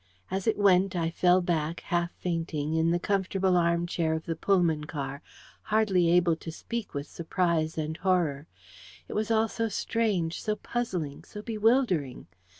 As 0.31 0.47
it 0.47 0.57
went, 0.57 0.95
I 0.95 1.11
fell 1.11 1.41
back, 1.43 1.81
half 1.81 2.09
fainting, 2.13 2.73
in 2.73 2.89
the 2.89 2.97
comfortable 2.97 3.55
armchair 3.55 4.13
of 4.15 4.25
the 4.25 4.35
Pullman 4.35 4.85
car, 4.85 5.21
hardly 5.61 6.09
able 6.09 6.35
to 6.37 6.51
speak 6.51 6.95
with 6.95 7.05
surprise 7.05 7.77
and 7.77 7.97
horror. 7.97 8.47
It 9.07 9.13
was 9.13 9.29
all 9.29 9.47
so 9.47 9.69
strange, 9.69 10.41
so 10.41 10.55
puzzling, 10.55 11.23
so 11.23 11.43
bewildering! 11.43 12.25